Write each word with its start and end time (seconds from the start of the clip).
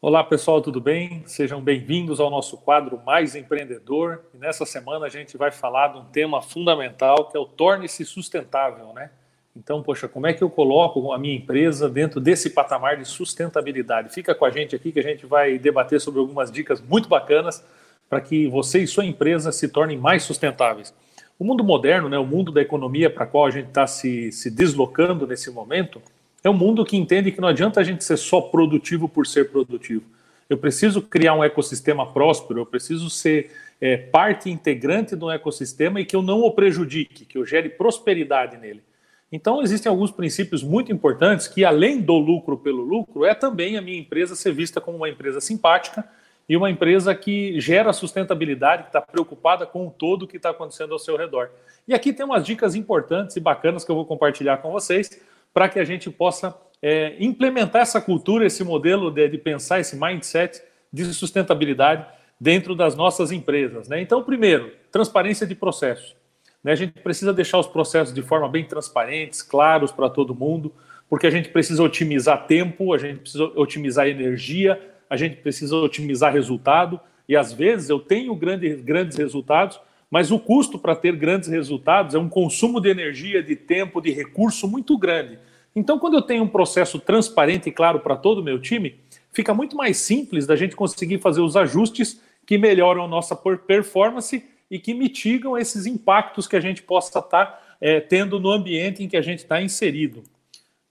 Olá 0.00 0.22
pessoal, 0.22 0.62
tudo 0.62 0.80
bem? 0.80 1.24
Sejam 1.26 1.60
bem-vindos 1.60 2.20
ao 2.20 2.30
nosso 2.30 2.56
quadro 2.56 3.02
Mais 3.04 3.34
Empreendedor. 3.34 4.20
E 4.32 4.38
nessa 4.38 4.64
semana 4.64 5.06
a 5.06 5.08
gente 5.08 5.36
vai 5.36 5.50
falar 5.50 5.88
de 5.88 5.98
um 5.98 6.04
tema 6.04 6.40
fundamental 6.40 7.28
que 7.28 7.36
é 7.36 7.40
o 7.40 7.44
torne-se 7.44 8.04
sustentável, 8.04 8.92
né? 8.92 9.10
Então, 9.56 9.82
poxa, 9.82 10.06
como 10.06 10.28
é 10.28 10.32
que 10.32 10.40
eu 10.40 10.48
coloco 10.48 11.12
a 11.12 11.18
minha 11.18 11.34
empresa 11.34 11.88
dentro 11.88 12.20
desse 12.20 12.50
patamar 12.50 12.96
de 12.96 13.04
sustentabilidade? 13.06 14.14
Fica 14.14 14.36
com 14.36 14.44
a 14.44 14.50
gente 14.50 14.76
aqui 14.76 14.92
que 14.92 15.00
a 15.00 15.02
gente 15.02 15.26
vai 15.26 15.58
debater 15.58 16.00
sobre 16.00 16.20
algumas 16.20 16.48
dicas 16.48 16.80
muito 16.80 17.08
bacanas 17.08 17.64
para 18.08 18.20
que 18.20 18.46
você 18.46 18.78
e 18.78 18.86
sua 18.86 19.04
empresa 19.04 19.50
se 19.50 19.68
tornem 19.68 19.98
mais 19.98 20.22
sustentáveis. 20.22 20.94
O 21.36 21.44
mundo 21.44 21.64
moderno, 21.64 22.08
né, 22.08 22.16
o 22.16 22.24
mundo 22.24 22.52
da 22.52 22.62
economia 22.62 23.10
para 23.10 23.26
qual 23.26 23.46
a 23.46 23.50
gente 23.50 23.66
está 23.66 23.84
se, 23.84 24.30
se 24.30 24.48
deslocando 24.48 25.26
nesse 25.26 25.50
momento, 25.50 26.00
é 26.42 26.50
um 26.50 26.54
mundo 26.54 26.84
que 26.84 26.96
entende 26.96 27.32
que 27.32 27.40
não 27.40 27.48
adianta 27.48 27.80
a 27.80 27.84
gente 27.84 28.04
ser 28.04 28.16
só 28.16 28.40
produtivo 28.40 29.08
por 29.08 29.26
ser 29.26 29.50
produtivo. 29.50 30.04
Eu 30.48 30.56
preciso 30.56 31.02
criar 31.02 31.34
um 31.34 31.44
ecossistema 31.44 32.10
próspero, 32.10 32.60
eu 32.60 32.66
preciso 32.66 33.10
ser 33.10 33.50
é, 33.80 33.96
parte 33.96 34.50
integrante 34.50 35.14
um 35.14 35.30
ecossistema 35.30 36.00
e 36.00 36.04
que 36.04 36.16
eu 36.16 36.22
não 36.22 36.42
o 36.42 36.50
prejudique, 36.50 37.24
que 37.24 37.36
eu 37.36 37.44
gere 37.44 37.68
prosperidade 37.68 38.56
nele. 38.56 38.82
Então, 39.30 39.62
existem 39.62 39.90
alguns 39.90 40.10
princípios 40.10 40.62
muito 40.62 40.90
importantes 40.90 41.46
que, 41.46 41.64
além 41.64 42.00
do 42.00 42.14
lucro 42.14 42.56
pelo 42.56 42.82
lucro, 42.82 43.26
é 43.26 43.34
também 43.34 43.76
a 43.76 43.82
minha 43.82 43.98
empresa 43.98 44.34
ser 44.34 44.52
vista 44.52 44.80
como 44.80 44.96
uma 44.96 45.08
empresa 45.08 45.38
simpática 45.38 46.02
e 46.48 46.56
uma 46.56 46.70
empresa 46.70 47.14
que 47.14 47.60
gera 47.60 47.92
sustentabilidade, 47.92 48.84
que 48.84 48.88
está 48.88 49.02
preocupada 49.02 49.66
com 49.66 49.86
o 49.86 49.90
todo 49.90 50.26
que 50.26 50.38
está 50.38 50.48
acontecendo 50.48 50.92
ao 50.92 50.98
seu 50.98 51.14
redor. 51.14 51.50
E 51.86 51.92
aqui 51.92 52.10
tem 52.10 52.24
umas 52.24 52.44
dicas 52.44 52.74
importantes 52.74 53.36
e 53.36 53.40
bacanas 53.40 53.84
que 53.84 53.90
eu 53.90 53.96
vou 53.96 54.06
compartilhar 54.06 54.56
com 54.58 54.72
vocês 54.72 55.20
para 55.58 55.68
que 55.68 55.80
a 55.80 55.84
gente 55.84 56.08
possa 56.08 56.56
é, 56.80 57.16
implementar 57.18 57.82
essa 57.82 58.00
cultura, 58.00 58.46
esse 58.46 58.62
modelo 58.62 59.10
de, 59.10 59.26
de, 59.26 59.38
pensar, 59.38 59.80
esse 59.80 59.96
mindset 59.96 60.62
de 60.92 61.04
sustentabilidade 61.06 62.06
dentro 62.40 62.76
das 62.76 62.94
nossas 62.94 63.32
empresas. 63.32 63.88
Né? 63.88 64.00
Então, 64.00 64.22
primeiro, 64.22 64.70
transparência 64.92 65.44
de 65.44 65.56
processos. 65.56 66.14
Né? 66.62 66.70
A 66.70 66.76
gente 66.76 66.92
precisa 67.00 67.32
deixar 67.32 67.58
os 67.58 67.66
processos 67.66 68.14
de 68.14 68.22
forma 68.22 68.48
bem 68.48 68.66
transparentes, 68.66 69.42
claros 69.42 69.90
para 69.90 70.08
todo 70.08 70.32
mundo, 70.32 70.72
porque 71.10 71.26
a 71.26 71.30
gente 71.30 71.48
precisa 71.48 71.82
otimizar 71.82 72.46
tempo, 72.46 72.94
a 72.94 72.98
gente 72.98 73.18
precisa 73.18 73.46
otimizar 73.56 74.06
energia, 74.06 74.80
a 75.10 75.16
gente 75.16 75.38
precisa 75.38 75.74
otimizar 75.74 76.32
resultado, 76.32 77.00
e 77.28 77.34
às 77.34 77.52
vezes 77.52 77.90
eu 77.90 77.98
tenho 77.98 78.32
grande, 78.36 78.76
grandes 78.76 79.18
resultados, 79.18 79.80
mas 80.08 80.30
o 80.30 80.38
custo 80.38 80.78
para 80.78 80.94
ter 80.94 81.16
grandes 81.16 81.48
resultados 81.48 82.14
é 82.14 82.18
um 82.18 82.28
consumo 82.28 82.80
de 82.80 82.90
energia, 82.90 83.42
de 83.42 83.56
tempo, 83.56 84.00
de 84.00 84.12
recurso 84.12 84.68
muito 84.68 84.96
grande. 84.96 85.47
Então, 85.78 85.96
quando 85.96 86.14
eu 86.14 86.22
tenho 86.22 86.42
um 86.42 86.48
processo 86.48 86.98
transparente 86.98 87.68
e 87.68 87.72
claro 87.72 88.00
para 88.00 88.16
todo 88.16 88.38
o 88.38 88.42
meu 88.42 88.60
time, 88.60 88.98
fica 89.30 89.54
muito 89.54 89.76
mais 89.76 89.96
simples 89.96 90.44
da 90.44 90.56
gente 90.56 90.74
conseguir 90.74 91.18
fazer 91.18 91.40
os 91.40 91.56
ajustes 91.56 92.20
que 92.44 92.58
melhoram 92.58 93.04
a 93.04 93.06
nossa 93.06 93.36
performance 93.36 94.44
e 94.68 94.80
que 94.80 94.92
mitigam 94.92 95.56
esses 95.56 95.86
impactos 95.86 96.48
que 96.48 96.56
a 96.56 96.60
gente 96.60 96.82
possa 96.82 97.20
estar 97.20 97.22
tá, 97.22 97.60
é, 97.80 98.00
tendo 98.00 98.40
no 98.40 98.50
ambiente 98.50 99.04
em 99.04 99.08
que 99.08 99.16
a 99.16 99.22
gente 99.22 99.38
está 99.38 99.62
inserido. 99.62 100.24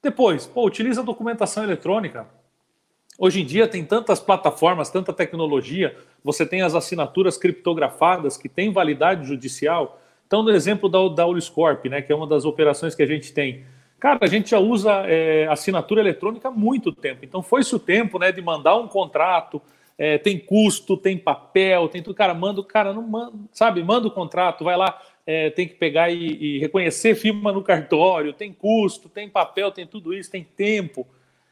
Depois, 0.02 0.46
pô, 0.46 0.66
utiliza 0.66 1.02
a 1.02 1.04
documentação 1.04 1.66
eletrônica. 1.66 2.26
Hoje 3.20 3.42
em 3.42 3.46
dia 3.46 3.68
tem 3.68 3.84
tantas 3.84 4.22
plataformas, 4.22 4.90
tanta 4.90 5.12
tecnologia, 5.12 5.98
você 6.24 6.46
tem 6.46 6.62
as 6.62 6.74
assinaturas 6.74 7.38
criptografadas 7.38 8.38
que 8.38 8.48
têm 8.48 8.72
validade 8.72 9.28
judicial. 9.28 10.02
Então, 10.26 10.42
no 10.42 10.52
exemplo 10.52 10.88
da, 10.88 11.06
da 11.10 11.28
Uliscorp, 11.28 11.88
né, 11.88 12.02
que 12.02 12.14
é 12.14 12.16
uma 12.16 12.28
das 12.28 12.46
operações 12.46 12.96
que 12.96 13.04
a 13.04 13.08
gente 13.08 13.34
tem, 13.34 13.66
cara, 14.00 14.20
a 14.22 14.28
gente 14.28 14.52
já 14.52 14.60
usa 14.60 15.04
é, 15.06 15.48
assinatura 15.48 16.02
eletrônica 16.02 16.48
há 16.48 16.52
muito 16.52 16.92
tempo. 16.92 17.24
Então, 17.24 17.42
foi-se 17.42 17.76
o 17.76 17.80
tempo 17.80 18.20
né, 18.20 18.32
de 18.32 18.42
mandar 18.42 18.76
um 18.76 18.88
contrato, 18.88 19.62
é, 19.98 20.18
tem 20.18 20.38
custo, 20.38 20.96
tem 20.96 21.18
papel, 21.18 21.88
tem 21.90 22.04
tudo. 22.04 22.16
Cara, 22.16 22.34
manda 22.34 22.62
o 22.62 22.64
cara, 22.64 22.94
não 22.94 23.02
manda, 23.02 23.34
sabe, 23.52 23.84
manda 23.84 24.08
o 24.08 24.12
contrato, 24.12 24.64
vai 24.64 24.78
lá, 24.78 25.02
é, 25.26 25.50
tem 25.50 25.68
que 25.68 25.74
pegar 25.74 26.10
e, 26.10 26.38
e 26.58 26.60
reconhecer 26.60 27.16
firma 27.16 27.52
no 27.52 27.64
cartório, 27.64 28.32
tem 28.32 28.54
custo, 28.54 29.10
tem 29.10 29.28
papel, 29.28 29.72
tem 29.72 29.86
tudo 29.86 30.14
isso, 30.14 30.32
tem 30.32 30.44
tempo. 30.44 31.08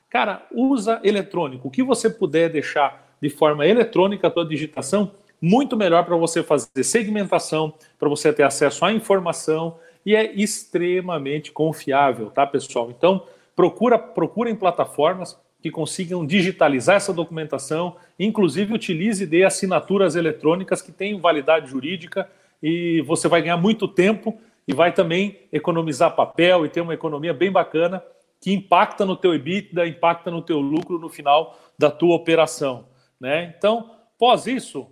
Cara, 0.09 0.46
usa 0.52 1.02
eletrônico. 1.03 1.68
O 1.68 1.72
que 1.72 1.84
você 1.84 2.09
puder 2.09 2.50
deixar 2.50 3.06
de 3.22 3.30
forma 3.30 3.66
eletrônica 3.66 4.28
a 4.28 4.31
tua 4.31 4.46
digitação, 4.46 5.12
muito 5.41 5.75
melhor 5.75 6.06
para 6.06 6.16
você 6.16 6.44
fazer 6.44 6.84
segmentação, 6.84 7.74
para 8.00 8.08
você 8.08 8.31
ter 8.31 8.44
acesso 8.44 8.86
à 8.86 8.94
informação 8.94 9.78
e 10.06 10.16
é 10.16 10.32
extremamente 10.34 11.52
confiável, 11.52 12.30
tá, 12.30 12.46
pessoal? 12.46 12.92
Então, 12.92 13.26
procura 13.56 13.98
procurem 13.98 14.56
plataformas 14.56 15.40
que 15.62 15.72
consigam 15.72 16.24
digitalizar 16.24 16.98
essa 16.98 17.12
documentação, 17.12 17.96
inclusive 18.20 18.74
utilize 18.74 19.26
de 19.26 19.44
assinaturas 19.44 20.16
eletrônicas 20.16 20.80
que 20.80 20.92
têm 20.92 21.20
validade 21.20 21.72
jurídica 21.72 22.30
e 22.62 23.02
você 23.02 23.28
vai 23.28 23.42
ganhar 23.42 23.58
muito 23.58 23.88
tempo 23.88 24.40
e 24.68 24.76
vai 24.76 24.94
também 24.94 25.40
economizar 25.52 26.16
papel 26.16 26.66
e 26.66 26.70
ter 26.70 26.82
uma 26.82 26.94
economia 26.94 27.34
bem 27.34 27.52
bacana 27.52 28.04
que 28.40 28.54
impacta 28.54 29.06
no 29.06 29.16
teu 29.16 29.34
EBITDA, 29.34 29.88
impacta 29.88 30.30
no 30.30 30.42
teu 30.42 30.60
lucro 30.60 31.00
no 31.00 31.10
final 31.10 31.60
da 31.80 31.90
tua 31.90 32.16
operação. 32.16 32.88
Né? 33.20 33.56
Então, 33.58 33.90
pós 34.20 34.46
isso, 34.46 34.88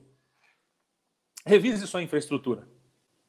revise 1.46 1.85
sua 1.85 2.02
infraestrutura. 2.02 2.68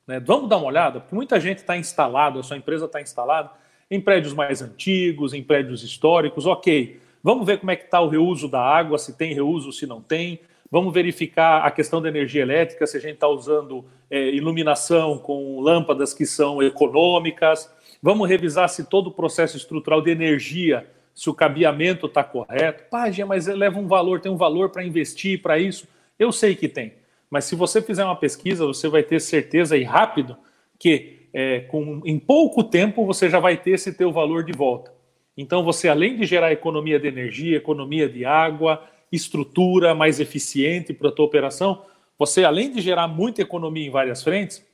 Né? 0.06 0.20
Vamos 0.20 0.48
dar 0.48 0.59
uma 0.59 0.66
olhada, 0.66 1.00
porque 1.00 1.15
muita 1.15 1.41
gente 1.41 1.59
está 1.59 1.76
instalada, 1.76 2.41
a 2.41 2.42
sua 2.42 2.56
empresa 2.56 2.87
está 2.87 3.00
instalada 3.00 3.50
em 3.91 4.00
prédios 4.00 4.34
mais 4.34 4.62
antigos, 4.62 5.32
em 5.32 5.42
prédios 5.42 5.82
históricos, 5.82 6.47
ok. 6.47 7.00
Vamos 7.22 7.47
ver 7.47 7.59
como 7.59 7.70
é 7.70 7.76
que 7.76 7.84
está 7.84 8.00
o 8.00 8.09
reuso 8.09 8.48
da 8.48 8.60
água, 8.60 8.98
se 8.98 9.16
tem 9.16 9.32
reuso, 9.32 9.72
se 9.72 9.87
não 9.87 10.00
tem. 10.00 10.41
Vamos 10.70 10.93
verificar 10.93 11.64
a 11.64 11.70
questão 11.70 12.03
da 12.03 12.09
energia 12.09 12.43
elétrica, 12.43 12.87
se 12.87 12.97
a 12.97 13.00
gente 13.00 13.14
está 13.14 13.28
usando 13.28 13.84
é, 14.10 14.31
iluminação 14.31 15.19
com 15.19 15.60
lâmpadas 15.60 16.12
que 16.12 16.26
são 16.26 16.62
econômicas. 16.62 17.72
Vamos 18.03 18.28
revisar 18.28 18.69
se 18.69 18.84
todo 18.84 19.06
o 19.06 19.12
processo 19.12 19.56
estrutural 19.56 20.03
de 20.03 20.10
energia, 20.10 20.87
se 21.14 21.31
o 21.31 21.34
cabeamento 21.34 22.06
está 22.06 22.25
correto. 22.25 22.84
Pá, 22.91 23.04
mas 23.26 23.47
leva 23.47 23.78
um 23.78 23.87
valor, 23.87 24.20
tem 24.20 24.32
um 24.32 24.37
valor 24.37 24.70
para 24.70 24.84
investir 24.84 25.41
para 25.41 25.59
isso. 25.59 25.87
Eu 26.19 26.32
sei 26.32 26.54
que 26.54 26.69
tem. 26.69 26.93
Mas 27.34 27.47
se 27.47 27.56
você 27.56 27.83
fizer 27.83 28.05
uma 28.05 28.15
pesquisa, 28.15 28.65
você 28.65 28.87
vai 28.87 29.03
ter 29.03 29.21
certeza 29.21 29.77
e 29.77 29.83
rápido 29.83 30.37
que 30.78 31.27
é, 31.33 31.62
com, 31.62 32.00
em 32.05 32.17
pouco 32.17 32.62
tempo 32.62 33.05
você 33.05 33.28
já 33.28 33.41
vai 33.41 33.56
ter 33.56 33.72
esse 33.72 33.93
teu 33.93 34.12
valor 34.12 34.45
de 34.45 34.53
volta. 34.53 34.93
Então 35.37 35.65
você, 35.65 35.89
além 35.89 36.17
de 36.17 36.27
gerar 36.27 36.53
economia 36.53 36.97
de 36.97 37.09
energia, 37.09 37.56
economia 37.56 38.09
de 38.09 38.25
água, 38.25 38.84
estrutura 39.11 39.97
mais 39.97 40.21
eficiente 40.21 40.93
para 40.94 41.09
a 41.09 41.12
tua 41.12 41.25
operação, 41.25 41.83
você, 42.17 42.44
além 42.44 42.71
de 42.71 42.81
gerar 42.81 43.09
muita 43.09 43.43
economia 43.43 43.84
em 43.84 43.91
várias 43.91 44.23
frentes, 44.23 44.65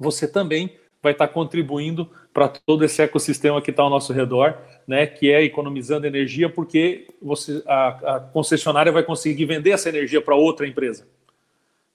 você 0.00 0.26
também 0.26 0.72
vai 1.00 1.12
estar 1.12 1.28
contribuindo 1.28 2.10
para 2.34 2.48
todo 2.48 2.84
esse 2.84 3.00
ecossistema 3.00 3.62
que 3.62 3.70
está 3.70 3.84
ao 3.84 3.90
nosso 3.90 4.12
redor, 4.12 4.58
né, 4.84 5.06
que 5.06 5.30
é 5.30 5.44
economizando 5.44 6.08
energia, 6.08 6.48
porque 6.48 7.06
você, 7.22 7.62
a, 7.68 8.16
a 8.16 8.20
concessionária 8.20 8.90
vai 8.90 9.04
conseguir 9.04 9.44
vender 9.44 9.70
essa 9.70 9.88
energia 9.88 10.20
para 10.20 10.34
outra 10.34 10.66
empresa. 10.66 11.06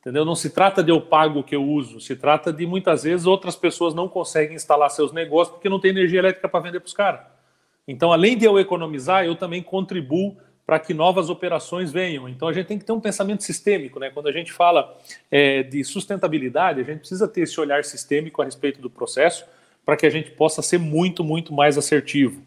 Entendeu? 0.04 0.26
Não 0.26 0.36
se 0.36 0.50
trata 0.50 0.84
de 0.84 0.92
eu 0.92 1.00
pago 1.00 1.40
o 1.40 1.44
que 1.44 1.56
eu 1.56 1.64
uso, 1.64 2.02
se 2.02 2.14
trata 2.14 2.52
de 2.52 2.66
muitas 2.66 3.04
vezes 3.04 3.26
outras 3.26 3.56
pessoas 3.56 3.96
não 3.96 4.10
conseguem 4.10 4.54
instalar 4.54 4.90
seus 4.92 5.14
negócios 5.14 5.56
porque 5.56 5.70
não 5.70 5.80
tem 5.80 5.92
energia 5.92 6.20
elétrica 6.20 6.50
para 6.50 6.60
vender 6.60 6.82
para 6.82 6.88
os 6.88 6.94
caras. 6.94 7.22
Então, 7.88 8.12
além 8.12 8.38
de 8.38 8.44
eu 8.44 8.60
economizar, 8.60 9.24
eu 9.24 9.34
também 9.34 9.64
contribuo 9.64 10.36
para 10.66 10.78
que 10.78 10.94
novas 10.94 11.30
operações 11.30 11.92
venham. 11.92 12.28
Então 12.28 12.48
a 12.48 12.54
gente 12.54 12.68
tem 12.68 12.80
que 12.80 12.86
ter 12.86 12.92
um 12.92 13.00
pensamento 13.00 13.44
sistêmico, 13.44 14.00
né? 14.00 14.10
Quando 14.10 14.28
a 14.28 14.32
gente 14.32 14.52
fala 14.52 14.98
é, 15.30 15.64
de 15.64 15.84
sustentabilidade, 15.84 16.82
a 16.82 16.84
gente 16.84 17.00
precisa 17.00 17.28
ter 17.28 17.42
esse 17.42 17.60
olhar 17.60 17.84
sistêmico 17.84 18.42
a 18.42 18.46
respeito 18.46 18.82
do 18.82 18.90
processo 18.90 19.46
para 19.86 19.98
que 19.98 20.06
a 20.06 20.10
gente 20.10 20.32
possa 20.32 20.62
ser 20.62 20.78
muito, 20.78 21.24
muito 21.24 21.54
mais 21.54 21.78
assertivo. 21.78 22.42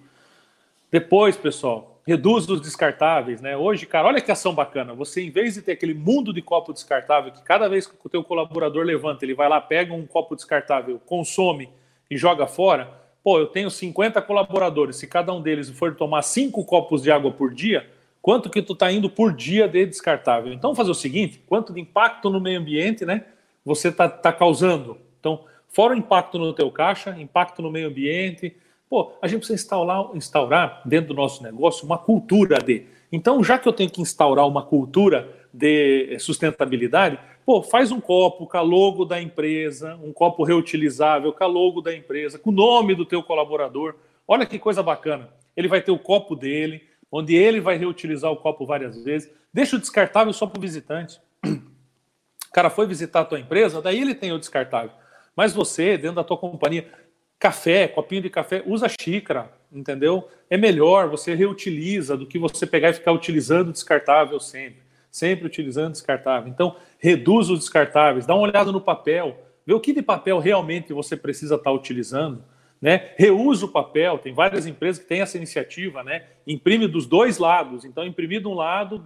Depois, 0.91 1.37
pessoal, 1.37 1.96
reduz 2.07 2.49
os 2.49 2.61
descartáveis, 2.61 3.41
né? 3.41 3.57
Hoje, 3.57 3.85
cara, 3.85 4.07
olha 4.07 4.21
que 4.21 4.31
ação 4.31 4.55
bacana. 4.55 4.95
Você, 4.95 5.23
em 5.23 5.31
vez 5.31 5.55
de 5.55 5.63
ter 5.63 5.73
aquele 5.73 5.93
mundo 5.93 6.33
de 6.33 6.41
copo 6.41 6.73
descartável, 6.73 7.33
que 7.33 7.43
cada 7.43 7.69
vez 7.69 7.87
que 7.87 7.95
o 8.03 8.09
teu 8.09 8.23
colaborador 8.23 8.85
levanta, 8.85 9.25
ele 9.25 9.35
vai 9.35 9.49
lá, 9.49 9.61
pega 9.61 9.93
um 9.93 10.07
copo 10.07 10.37
descartável, 10.37 11.01
consome 11.05 11.69
e 12.09 12.17
joga 12.17 12.47
fora. 12.47 12.89
Pô, 13.25 13.41
eu 13.41 13.47
tenho 13.47 13.69
50 13.69 14.23
colaboradores. 14.23 14.97
Se 14.97 15.09
cada 15.09 15.33
um 15.33 15.43
deles 15.43 15.69
for 15.69 15.97
tomar 15.97 16.23
cinco 16.23 16.65
copos 16.65 17.03
de 17.03 17.11
água 17.11 17.33
por 17.33 17.53
dia, 17.53 17.91
quanto 18.23 18.49
que 18.49 18.63
tu 18.63 18.73
está 18.73 18.93
indo 18.93 19.11
por 19.11 19.33
dia 19.33 19.67
de 19.67 19.85
descartável. 19.85 20.53
Então, 20.53 20.77
fazer 20.77 20.93
o 20.93 20.95
seguinte, 20.95 21.43
quanto 21.45 21.73
de 21.73 21.81
impacto 21.81 22.31
no 22.31 22.41
meio 22.41 22.61
ambiente 22.61 23.05
né, 23.05 23.25
você 23.65 23.89
está 23.89 24.09
tá 24.09 24.33
causando. 24.33 24.97
Então, 25.19 25.45
fora 25.69 25.93
o 25.93 25.97
impacto 25.97 26.39
no 26.39 26.53
teu 26.53 26.71
caixa, 26.71 27.17
impacto 27.19 27.61
no 27.61 27.71
meio 27.71 27.89
ambiente, 27.89 28.55
pô, 28.89 29.13
a 29.21 29.29
gente 29.29 29.39
precisa 29.39 29.61
instaurar, 29.61 30.11
instaurar 30.15 30.83
dentro 30.85 31.09
do 31.09 31.15
nosso 31.15 31.43
negócio 31.43 31.85
uma 31.85 31.99
cultura 31.99 32.59
de. 32.59 32.87
Então, 33.11 33.43
já 33.43 33.59
que 33.59 33.69
eu 33.69 33.73
tenho 33.73 33.91
que 33.91 34.01
instaurar 34.01 34.47
uma 34.47 34.63
cultura 34.63 35.29
de 35.53 36.19
sustentabilidade, 36.19 37.19
pô, 37.45 37.63
faz 37.63 37.93
um 37.93 38.01
copo 38.01 38.47
com 38.47 38.57
a 38.57 38.61
logo 38.61 39.05
da 39.05 39.21
empresa, 39.21 39.97
um 40.03 40.13
copo 40.13 40.45
reutilizável 40.45 41.33
com 41.33 41.45
a 41.45 41.47
logo 41.47 41.81
da 41.81 41.95
empresa, 41.95 42.39
com 42.39 42.51
o 42.51 42.53
nome 42.53 42.95
do 42.95 43.07
teu 43.07 43.23
colaborador. 43.23 43.95
Olha 44.27 44.45
que 44.45 44.59
coisa 44.59 44.83
bacana. 44.83 45.31
Ele 45.57 45.69
vai 45.69 45.81
ter 45.81 45.93
o 45.93 45.99
copo 45.99 46.35
dele, 46.35 46.83
onde 47.11 47.35
ele 47.35 47.61
vai 47.61 47.77
reutilizar 47.77 48.31
o 48.31 48.37
copo 48.37 48.67
várias 48.67 49.03
vezes. 49.03 49.33
Deixa 49.53 49.77
o 49.77 49.79
descartável 49.79 50.33
só 50.33 50.47
para 50.47 50.59
o 50.59 50.61
visitante. 50.61 51.21
O 51.45 52.53
cara 52.53 52.69
foi 52.69 52.87
visitar 52.87 53.21
a 53.21 53.25
tua 53.25 53.39
empresa, 53.39 53.81
daí 53.81 54.01
ele 54.01 54.15
tem 54.15 54.33
o 54.33 54.39
descartável. 54.39 54.91
Mas 55.37 55.53
você, 55.53 55.99
dentro 55.99 56.17
da 56.17 56.25
tua 56.25 56.39
companhia, 56.39 56.91
café, 57.39 57.87
copinho 57.89 58.23
de 58.23 58.31
café, 58.31 58.63
usa 58.67 58.89
xícara, 58.89 59.51
entendeu? 59.73 60.29
É 60.49 60.57
melhor, 60.57 61.09
você 61.09 61.35
reutiliza 61.35 62.17
do 62.17 62.27
que 62.27 62.39
você 62.39 62.67
pegar 62.67 62.91
e 62.91 62.95
ficar 62.95 63.13
utilizando 63.13 63.73
descartável 63.73 64.41
sempre. 64.41 64.83
Sempre 65.11 65.47
utilizando 65.47 65.93
descartável. 65.93 66.49
Então, 66.49 66.77
reduz 66.99 67.49
os 67.49 67.61
descartáveis, 67.61 68.27
dá 68.27 68.35
uma 68.35 68.43
olhada 68.43 68.71
no 68.71 68.81
papel, 68.81 69.39
vê 69.67 69.73
o 69.73 69.81
que 69.81 69.93
de 69.93 70.03
papel 70.03 70.39
realmente 70.39 70.93
você 70.93 71.17
precisa 71.17 71.57
estar 71.57 71.73
utilizando. 71.73 72.45
Né? 72.81 73.13
Reusa 73.17 73.65
o 73.65 73.71
papel, 73.71 74.19
tem 74.19 74.35
várias 74.35 74.67
empresas 74.67 75.03
que 75.03 75.09
têm 75.09 75.23
essa 75.23 75.39
iniciativa, 75.39 76.05
né? 76.05 76.25
Imprime 76.47 76.87
dos 76.87 77.07
dois 77.07 77.39
lados. 77.39 77.87
Então, 77.87 78.05
imprimir 78.05 78.43
de 78.43 78.49
um 78.49 78.53
lado, 78.53 79.03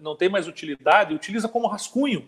não 0.00 0.14
tem 0.14 0.28
mais 0.28 0.46
utilidade, 0.46 1.12
utiliza 1.12 1.48
como 1.48 1.66
rascunho 1.66 2.24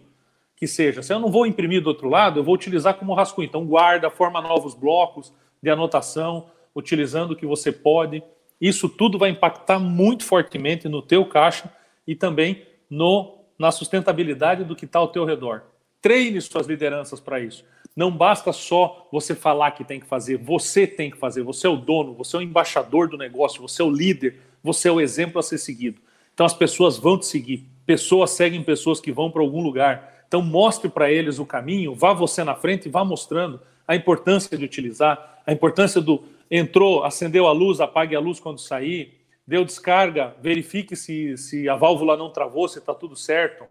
que 0.56 0.67
seja. 0.67 1.03
Se 1.03 1.12
eu 1.12 1.19
não 1.19 1.31
vou 1.31 1.47
imprimir 1.47 1.83
do 1.83 1.89
outro 1.89 2.09
lado, 2.09 2.41
eu 2.41 2.45
vou 2.45 2.55
utilizar 2.55 2.95
como 2.95 3.15
rascunho. 3.15 3.47
Então, 3.47 3.65
guarda, 3.65 4.11
forma 4.11 4.41
novos 4.41 4.75
blocos 4.75 5.33
de 5.62 5.71
anotação, 5.71 6.47
utilizando 6.75 7.33
o 7.33 7.37
que 7.37 7.47
você 7.47 7.73
pode. 7.73 8.23
Isso 8.61 8.89
tudo 8.89 9.19
vai 9.19 9.31
impactar 9.31 9.79
muito 9.79 10.25
fortemente 10.25 10.89
no 10.89 11.03
teu 11.03 11.25
caixa 11.27 11.71
e 12.06 12.15
também 12.15 12.62
no, 12.89 13.39
na 13.59 13.71
sustentabilidade 13.71 14.65
do 14.65 14.77
que 14.77 14.85
está 14.85 14.99
ao 14.99 15.09
teu 15.09 15.25
redor. 15.25 15.62
Treine 16.01 16.41
suas 16.41 16.67
lideranças 16.67 17.19
para 17.19 17.41
isso. 17.41 17.65
Não 17.97 18.11
basta 18.11 18.53
só 18.53 19.09
você 19.11 19.35
falar 19.35 19.71
que 19.71 19.85
tem 19.85 20.01
que 20.01 20.06
fazer, 20.06 20.37
você 20.37 20.87
tem 20.87 21.11
que 21.11 21.17
fazer. 21.17 21.43
Você 21.43 21.67
é 21.67 21.71
o 21.71 21.77
dono, 21.77 22.12
você 22.12 22.37
é 22.37 22.41
o 22.41 22.43
embaixador 22.43 23.09
do 23.09 23.17
negócio, 23.17 23.62
você 23.62 23.81
é 23.81 23.85
o 23.85 23.91
líder, 23.91 24.41
você 24.62 24.89
é 24.89 24.93
o 24.93 25.01
exemplo 25.01 25.39
a 25.39 25.43
ser 25.43 25.59
seguido. 25.59 26.01
Então 26.33 26.45
as 26.45 26.55
pessoas 26.55 26.99
vão 26.99 27.19
te 27.19 27.27
seguir. 27.27 27.65
Pessoas 27.87 28.31
seguem 28.31 28.62
pessoas 28.62 29.01
que 29.01 29.12
vão 29.12 29.31
para 29.31 29.43
algum 29.43 29.62
lugar. 29.62 30.13
Então, 30.26 30.43
mostre 30.43 30.88
para 30.88 31.11
eles 31.11 31.38
o 31.38 31.47
caminho, 31.47 31.94
vá 31.94 32.12
você 32.12 32.43
na 32.43 32.55
frente 32.55 32.87
e 32.87 32.91
vá 32.91 33.05
mostrando 33.05 33.61
a 33.87 33.94
importância 33.94 34.56
de 34.56 34.65
utilizar, 34.65 35.43
a 35.47 35.53
importância 35.53 36.00
do 36.00 36.25
entrou, 36.50 37.05
acendeu 37.05 37.47
a 37.47 37.53
luz, 37.53 37.81
apague 37.81 38.15
a 38.15 38.21
luz 38.21 38.41
quando 38.41 38.59
sair, 38.59 39.21
deu 39.47 39.65
descarga, 39.65 40.35
verifique 40.41 40.97
se, 40.97 41.37
se 41.37 41.69
a 41.69 41.76
válvula 41.76 42.17
não 42.17 42.31
travou, 42.31 42.69
se 42.69 42.79
está 42.79 42.94
tudo 42.94 43.17
certo. 43.17 43.65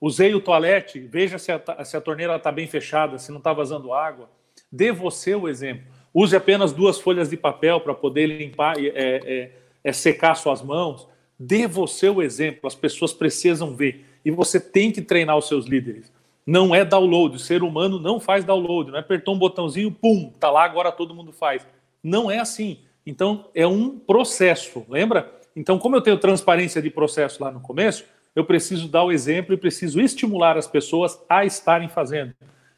Usei 0.00 0.34
o 0.34 0.40
toalete, 0.40 1.00
veja 1.00 1.38
se 1.38 1.50
a, 1.50 1.84
se 1.84 1.96
a 1.96 2.00
torneira 2.00 2.36
está 2.36 2.52
bem 2.52 2.66
fechada, 2.66 3.18
se 3.18 3.30
não 3.30 3.38
está 3.38 3.52
vazando 3.52 3.92
água. 3.92 4.30
Dê 4.70 4.92
você 4.92 5.34
o 5.34 5.48
exemplo. 5.48 5.84
Use 6.14 6.34
apenas 6.34 6.72
duas 6.72 7.00
folhas 7.00 7.28
de 7.28 7.36
papel 7.36 7.80
para 7.80 7.94
poder 7.94 8.26
limpar 8.26 8.78
e 8.78 8.88
é, 8.88 8.92
é, 8.94 9.52
é, 9.84 9.92
secar 9.92 10.34
suas 10.34 10.62
mãos. 10.62 11.08
Dê 11.38 11.66
você 11.66 12.08
o 12.08 12.22
exemplo, 12.22 12.66
as 12.66 12.74
pessoas 12.74 13.12
precisam 13.12 13.74
ver 13.74 14.04
e 14.24 14.30
você 14.30 14.60
tem 14.60 14.90
que 14.90 15.02
treinar 15.02 15.36
os 15.36 15.48
seus 15.48 15.66
líderes. 15.66 16.12
Não 16.46 16.74
é 16.74 16.84
download, 16.84 17.36
o 17.36 17.38
ser 17.38 17.62
humano 17.62 17.98
não 17.98 18.18
faz 18.18 18.44
download, 18.44 18.90
não 18.90 18.96
é 18.98 19.00
apertou 19.00 19.34
um 19.34 19.38
botãozinho, 19.38 19.92
pum, 19.92 20.32
tá 20.40 20.50
lá, 20.50 20.64
agora 20.64 20.90
todo 20.90 21.14
mundo 21.14 21.30
faz. 21.30 21.66
Não 22.02 22.30
é 22.30 22.38
assim. 22.38 22.78
Então, 23.04 23.46
é 23.54 23.66
um 23.66 23.98
processo, 23.98 24.84
lembra? 24.88 25.32
Então, 25.54 25.78
como 25.78 25.96
eu 25.96 26.00
tenho 26.00 26.16
transparência 26.18 26.80
de 26.80 26.88
processo 26.88 27.42
lá 27.42 27.50
no 27.50 27.60
começo, 27.60 28.04
eu 28.34 28.44
preciso 28.44 28.88
dar 28.88 29.04
o 29.04 29.12
exemplo 29.12 29.52
e 29.52 29.58
preciso 29.58 30.00
estimular 30.00 30.56
as 30.56 30.66
pessoas 30.66 31.20
a 31.28 31.44
estarem 31.44 31.88
fazendo. 31.88 32.34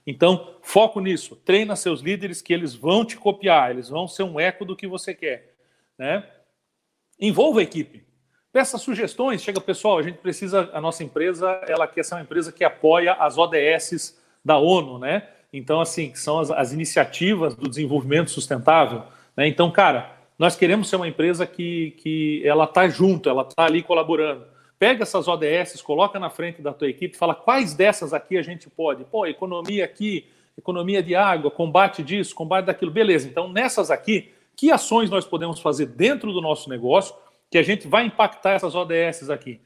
Então, 0.06 0.54
foco 0.62 1.00
nisso. 1.00 1.36
Treina 1.36 1.76
seus 1.76 2.00
líderes 2.00 2.40
que 2.40 2.52
eles 2.52 2.74
vão 2.74 3.04
te 3.04 3.16
copiar, 3.16 3.70
eles 3.70 3.88
vão 3.88 4.08
ser 4.08 4.22
um 4.22 4.40
eco 4.40 4.64
do 4.64 4.74
que 4.74 4.86
você 4.86 5.14
quer. 5.14 5.54
Né? 5.98 6.24
Envolva 7.20 7.60
a 7.60 7.62
equipe. 7.62 8.02
Peça 8.52 8.78
sugestões, 8.78 9.42
chega 9.42 9.60
pessoal, 9.60 9.98
a 9.98 10.02
gente 10.02 10.18
precisa, 10.18 10.68
a 10.72 10.80
nossa 10.80 11.04
empresa, 11.04 11.60
ela 11.68 11.86
quer 11.86 12.04
ser 12.04 12.14
uma 12.16 12.22
empresa 12.22 12.50
que 12.50 12.64
apoia 12.64 13.12
as 13.12 13.38
ODS 13.38 14.20
da 14.44 14.58
ONU, 14.58 14.98
né? 14.98 15.28
Então, 15.52 15.80
assim, 15.80 16.10
que 16.10 16.18
são 16.18 16.40
as, 16.40 16.50
as 16.50 16.72
iniciativas 16.72 17.54
do 17.54 17.68
desenvolvimento 17.68 18.30
sustentável. 18.30 19.04
Né? 19.36 19.46
Então, 19.46 19.70
cara, 19.70 20.16
nós 20.36 20.56
queremos 20.56 20.88
ser 20.88 20.96
uma 20.96 21.06
empresa 21.06 21.46
que, 21.46 21.92
que 21.98 22.42
ela 22.44 22.64
está 22.64 22.88
junto, 22.88 23.28
ela 23.28 23.42
está 23.42 23.66
ali 23.66 23.82
colaborando. 23.82 24.44
Pega 24.78 25.04
essas 25.04 25.28
ODS, 25.28 25.80
coloca 25.82 26.18
na 26.18 26.30
frente 26.30 26.60
da 26.60 26.72
tua 26.72 26.88
equipe, 26.88 27.16
fala 27.16 27.34
quais 27.34 27.74
dessas 27.74 28.12
aqui 28.12 28.36
a 28.36 28.42
gente 28.42 28.68
pode. 28.68 29.04
Pô, 29.04 29.26
economia 29.26 29.84
aqui, 29.84 30.26
economia 30.58 31.02
de 31.02 31.14
água, 31.14 31.50
combate 31.50 32.02
disso, 32.02 32.34
combate 32.34 32.66
daquilo. 32.66 32.90
Beleza, 32.90 33.28
então 33.28 33.52
nessas 33.52 33.90
aqui, 33.90 34.32
que 34.56 34.72
ações 34.72 35.08
nós 35.08 35.24
podemos 35.24 35.60
fazer 35.60 35.86
dentro 35.86 36.32
do 36.32 36.40
nosso 36.40 36.68
negócio 36.68 37.14
que 37.50 37.58
a 37.58 37.62
gente 37.62 37.88
vai 37.88 38.06
impactar 38.06 38.52
essas 38.52 38.74
ODS 38.74 39.28
aqui. 39.28 39.60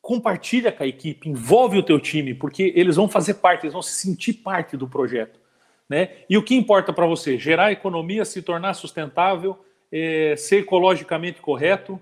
Compartilha 0.00 0.70
com 0.70 0.82
a 0.82 0.86
equipe, 0.86 1.28
envolve 1.28 1.78
o 1.78 1.82
teu 1.82 1.98
time, 1.98 2.34
porque 2.34 2.72
eles 2.76 2.96
vão 2.96 3.08
fazer 3.08 3.34
parte, 3.34 3.64
eles 3.64 3.72
vão 3.72 3.82
se 3.82 3.94
sentir 3.94 4.34
parte 4.34 4.76
do 4.76 4.86
projeto. 4.86 5.40
Né? 5.88 6.10
E 6.30 6.36
o 6.38 6.42
que 6.42 6.54
importa 6.54 6.92
para 6.92 7.06
você? 7.06 7.36
Gerar 7.38 7.72
economia, 7.72 8.24
se 8.24 8.40
tornar 8.40 8.74
sustentável, 8.74 9.58
é, 9.90 10.34
ser 10.36 10.60
ecologicamente 10.60 11.40
correto. 11.40 12.00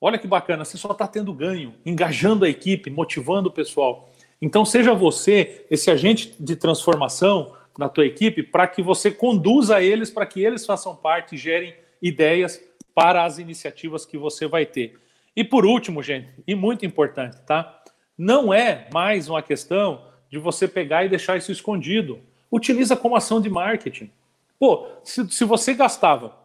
Olha 0.00 0.18
que 0.18 0.28
bacana, 0.28 0.64
você 0.64 0.76
só 0.76 0.92
está 0.92 1.08
tendo 1.08 1.32
ganho, 1.32 1.74
engajando 1.84 2.44
a 2.44 2.48
equipe, 2.48 2.90
motivando 2.90 3.48
o 3.48 3.52
pessoal. 3.52 4.10
Então 4.40 4.64
seja 4.64 4.94
você 4.94 5.66
esse 5.70 5.90
agente 5.90 6.34
de 6.38 6.54
transformação 6.54 7.54
na 7.76 7.88
tua 7.88 8.06
equipe 8.06 8.42
para 8.42 8.66
que 8.68 8.82
você 8.82 9.10
conduza 9.10 9.82
eles 9.82 10.10
para 10.10 10.26
que 10.26 10.44
eles 10.44 10.64
façam 10.64 10.94
parte 10.94 11.34
e 11.34 11.38
gerem 11.38 11.74
ideias 12.00 12.60
para 12.98 13.24
as 13.24 13.38
iniciativas 13.38 14.04
que 14.04 14.18
você 14.18 14.48
vai 14.48 14.66
ter. 14.66 14.98
E 15.36 15.44
por 15.44 15.64
último, 15.64 16.02
gente, 16.02 16.30
e 16.44 16.52
muito 16.52 16.84
importante, 16.84 17.40
tá? 17.46 17.80
Não 18.18 18.52
é 18.52 18.88
mais 18.92 19.28
uma 19.28 19.40
questão 19.40 20.04
de 20.28 20.36
você 20.36 20.66
pegar 20.66 21.04
e 21.04 21.08
deixar 21.08 21.36
isso 21.36 21.52
escondido. 21.52 22.18
Utiliza 22.50 22.96
como 22.96 23.14
ação 23.14 23.40
de 23.40 23.48
marketing. 23.48 24.10
Pô, 24.58 24.88
se, 25.04 25.30
se 25.30 25.44
você 25.44 25.74
gastava 25.74 26.36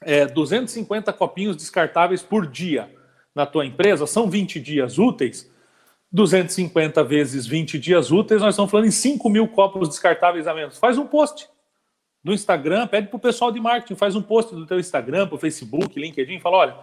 é, 0.00 0.26
250 0.26 1.12
copinhos 1.12 1.56
descartáveis 1.56 2.22
por 2.22 2.46
dia 2.46 2.88
na 3.34 3.44
tua 3.44 3.66
empresa, 3.66 4.06
são 4.06 4.30
20 4.30 4.60
dias 4.60 4.96
úteis, 4.96 5.50
250 6.12 7.02
vezes 7.02 7.48
20 7.48 7.80
dias 7.80 8.12
úteis, 8.12 8.40
nós 8.40 8.54
estamos 8.54 8.70
falando 8.70 8.86
em 8.86 8.92
5 8.92 9.28
mil 9.28 9.48
copos 9.48 9.88
descartáveis 9.88 10.46
a 10.46 10.54
menos. 10.54 10.78
Faz 10.78 10.96
um 10.98 11.06
post 11.08 11.48
do 12.22 12.32
Instagram, 12.32 12.86
pede 12.86 13.08
para 13.08 13.16
o 13.16 13.20
pessoal 13.20 13.50
de 13.50 13.60
marketing, 13.60 13.94
faz 13.94 14.14
um 14.14 14.22
post 14.22 14.54
do 14.54 14.66
teu 14.66 14.78
Instagram, 14.78 15.26
para 15.26 15.36
o 15.36 15.38
Facebook, 15.38 15.98
LinkedIn, 15.98 16.38
fala, 16.38 16.56
olha, 16.58 16.78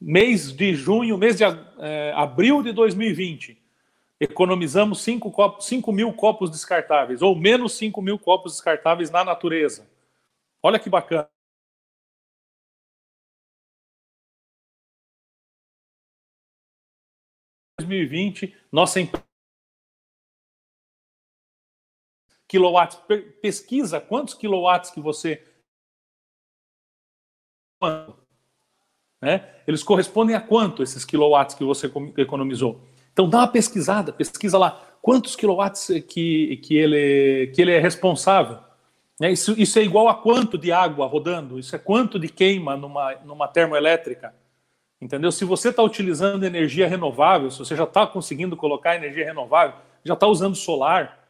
mês 0.00 0.52
de 0.52 0.74
junho, 0.74 1.18
mês 1.18 1.36
de 1.36 1.44
é, 1.44 2.12
abril 2.16 2.62
de 2.62 2.72
2020, 2.72 3.60
economizamos 4.18 5.00
5 5.02 5.30
copos, 5.30 5.66
5 5.66 5.92
mil 5.92 6.12
copos 6.12 6.50
descartáveis, 6.50 7.22
ou 7.22 7.36
menos 7.36 7.74
5 7.74 8.00
mil 8.00 8.18
copos 8.18 8.52
descartáveis 8.52 9.10
na 9.10 9.24
natureza. 9.24 9.88
Olha 10.62 10.78
que 10.78 10.88
bacana. 10.88 11.28
Em 17.80 17.84
2020, 17.84 18.56
nossa 18.70 19.00
empresa 19.00 19.31
quilowatts. 22.52 22.98
Pesquisa 23.40 23.98
quantos 23.98 24.34
quilowatts 24.34 24.90
que 24.90 25.00
você. 25.00 25.42
Né? 29.20 29.48
Eles 29.66 29.82
correspondem 29.82 30.36
a 30.36 30.40
quanto 30.40 30.82
esses 30.82 31.02
quilowatts 31.04 31.54
que 31.54 31.64
você 31.64 31.90
economizou. 32.18 32.82
Então 33.12 33.28
dá 33.28 33.38
uma 33.38 33.48
pesquisada, 33.48 34.12
pesquisa 34.12 34.58
lá 34.58 34.80
quantos 35.00 35.34
quilowatts 35.34 35.88
que, 36.06 36.58
que, 36.58 36.76
ele, 36.76 37.48
que 37.54 37.62
ele 37.62 37.72
é 37.72 37.80
responsável. 37.80 38.58
Né? 39.18 39.32
Isso, 39.32 39.54
isso 39.58 39.78
é 39.78 39.82
igual 39.82 40.08
a 40.08 40.14
quanto 40.14 40.58
de 40.58 40.70
água 40.70 41.06
rodando, 41.06 41.58
isso 41.58 41.74
é 41.74 41.78
quanto 41.78 42.18
de 42.18 42.28
queima 42.28 42.76
numa, 42.76 43.14
numa 43.24 43.48
termoelétrica. 43.48 44.34
Entendeu? 45.00 45.32
Se 45.32 45.44
você 45.44 45.70
está 45.70 45.82
utilizando 45.82 46.44
energia 46.44 46.86
renovável, 46.86 47.50
se 47.50 47.58
você 47.58 47.74
já 47.74 47.84
está 47.84 48.06
conseguindo 48.06 48.56
colocar 48.56 48.94
energia 48.94 49.24
renovável, 49.24 49.76
já 50.04 50.14
está 50.14 50.26
usando 50.28 50.54
solar, 50.54 51.21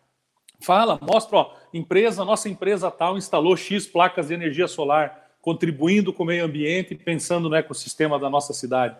Fala, 0.63 0.99
mostra, 1.03 1.39
ó, 1.39 1.55
empresa, 1.75 2.25
nossa 2.25 2.49
empresa 2.49 2.91
tal 2.91 3.19
instalou 3.19 3.57
X 3.57 3.87
placas 3.87 4.29
de 4.29 4.35
energia 4.35 4.69
solar, 4.69 5.31
contribuindo 5.41 6.13
com 6.13 6.23
o 6.23 6.27
meio 6.27 6.45
ambiente 6.45 6.95
e 6.95 6.97
pensando 6.97 7.49
no 7.49 7.57
ecossistema 7.57 8.19
da 8.19 8.31
nossa 8.31 8.53
cidade. 8.53 8.97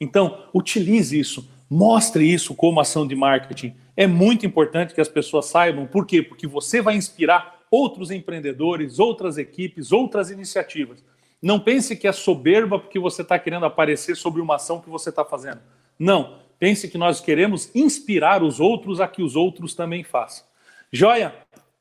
Então, 0.00 0.44
utilize 0.54 1.18
isso, 1.18 1.50
mostre 1.68 2.24
isso 2.32 2.54
como 2.54 2.80
ação 2.80 3.06
de 3.06 3.16
marketing. 3.16 3.74
É 3.96 4.06
muito 4.06 4.46
importante 4.46 4.94
que 4.94 5.00
as 5.00 5.08
pessoas 5.08 5.46
saibam. 5.46 5.86
Por 5.86 6.06
quê? 6.06 6.22
Porque 6.22 6.46
você 6.46 6.80
vai 6.80 6.94
inspirar 6.94 7.60
outros 7.70 8.10
empreendedores, 8.10 8.98
outras 8.98 9.36
equipes, 9.36 9.90
outras 9.90 10.30
iniciativas. 10.30 11.04
Não 11.42 11.58
pense 11.58 11.96
que 11.96 12.06
é 12.06 12.12
soberba 12.12 12.78
porque 12.78 12.98
você 12.98 13.22
está 13.22 13.38
querendo 13.38 13.66
aparecer 13.66 14.16
sobre 14.16 14.40
uma 14.40 14.56
ação 14.56 14.80
que 14.80 14.88
você 14.88 15.10
está 15.10 15.24
fazendo. 15.24 15.60
Não. 15.98 16.38
Pense 16.58 16.88
que 16.88 16.98
nós 16.98 17.20
queremos 17.20 17.74
inspirar 17.74 18.42
os 18.42 18.60
outros 18.60 19.00
a 19.00 19.08
que 19.08 19.22
os 19.22 19.34
outros 19.34 19.74
também 19.74 20.04
façam. 20.04 20.49
Joia, 20.92 21.32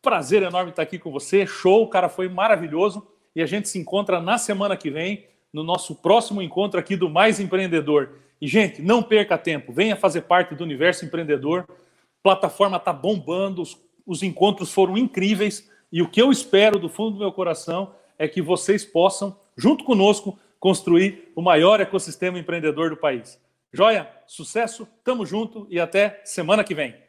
prazer 0.04 0.44
enorme 0.44 0.70
estar 0.70 0.84
aqui 0.84 1.00
com 1.00 1.12
você. 1.12 1.46
Show, 1.48 1.84
o 1.84 1.88
cara 1.88 2.10
foi 2.10 2.30
maravilhoso. 2.30 3.08
E 3.36 3.42
a 3.42 3.46
gente 3.48 3.68
se 3.68 3.80
encontra 3.80 4.22
na 4.22 4.38
semana 4.38 4.78
que 4.78 4.92
vem 4.92 5.26
no 5.52 5.64
nosso 5.64 5.96
próximo 5.96 6.42
encontro 6.44 6.80
aqui 6.80 6.96
do 6.96 7.10
Mais 7.10 7.40
Empreendedor. 7.40 8.18
E, 8.40 8.48
gente, 8.48 8.82
não 8.84 9.02
perca 9.02 9.38
tempo, 9.38 9.74
venha 9.74 9.96
fazer 9.96 10.22
parte 10.22 10.54
do 10.54 10.64
Universo 10.64 11.06
Empreendedor. 11.06 11.66
A 11.68 11.74
plataforma 12.22 12.78
está 12.78 12.94
bombando, 12.94 13.64
os, 13.64 13.82
os 14.06 14.22
encontros 14.22 14.72
foram 14.72 14.96
incríveis. 14.96 15.70
E 15.92 16.04
o 16.04 16.10
que 16.10 16.22
eu 16.22 16.32
espero 16.32 16.78
do 16.78 16.88
fundo 16.88 17.12
do 17.14 17.20
meu 17.20 17.32
coração 17.32 17.96
é 18.18 18.28
que 18.28 18.44
vocês 18.44 18.86
possam, 18.86 19.36
junto 19.58 19.84
conosco, 19.84 20.38
construir 20.60 21.32
o 21.36 21.42
maior 21.42 21.82
ecossistema 21.82 22.38
empreendedor 22.38 22.92
do 22.92 22.98
país. 22.98 23.42
Joia, 23.74 24.08
sucesso, 24.28 24.88
tamo 25.04 25.26
junto 25.26 25.66
e 25.70 25.80
até 25.80 26.22
semana 26.24 26.64
que 26.64 26.76
vem. 26.76 27.09